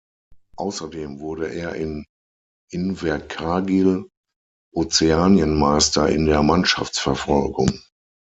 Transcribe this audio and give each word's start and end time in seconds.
Außerdem 0.57 1.19
wurde 1.19 1.53
er 1.53 1.75
in 1.75 2.05
Invercargill 2.71 4.09
Ozeanienmeister 4.73 6.09
in 6.09 6.25
der 6.25 6.41
Mannschaftsverfolgung. 6.41 7.79